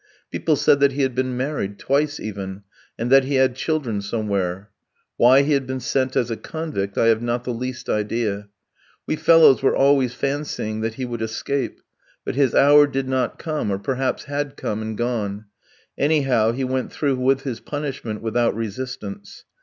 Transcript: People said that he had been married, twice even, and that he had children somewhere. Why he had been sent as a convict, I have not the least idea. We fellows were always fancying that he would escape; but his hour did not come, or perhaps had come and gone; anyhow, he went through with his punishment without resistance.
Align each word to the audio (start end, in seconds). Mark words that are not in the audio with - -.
People 0.31 0.55
said 0.55 0.79
that 0.79 0.93
he 0.93 1.03
had 1.03 1.13
been 1.13 1.37
married, 1.37 1.77
twice 1.77 2.19
even, 2.19 2.63
and 2.97 3.11
that 3.11 3.25
he 3.25 3.35
had 3.35 3.53
children 3.55 4.01
somewhere. 4.01 4.71
Why 5.17 5.43
he 5.43 5.53
had 5.53 5.67
been 5.67 5.79
sent 5.79 6.15
as 6.15 6.31
a 6.31 6.37
convict, 6.37 6.97
I 6.97 7.05
have 7.09 7.21
not 7.21 7.43
the 7.43 7.53
least 7.53 7.87
idea. 7.87 8.49
We 9.05 9.15
fellows 9.15 9.61
were 9.61 9.75
always 9.75 10.15
fancying 10.15 10.81
that 10.81 10.95
he 10.95 11.05
would 11.05 11.21
escape; 11.21 11.81
but 12.25 12.33
his 12.33 12.55
hour 12.55 12.87
did 12.87 13.07
not 13.07 13.37
come, 13.37 13.69
or 13.69 13.77
perhaps 13.77 14.23
had 14.23 14.57
come 14.57 14.81
and 14.81 14.97
gone; 14.97 15.45
anyhow, 15.99 16.51
he 16.53 16.63
went 16.63 16.91
through 16.91 17.17
with 17.19 17.41
his 17.43 17.59
punishment 17.59 18.23
without 18.23 18.55
resistance. 18.55 19.45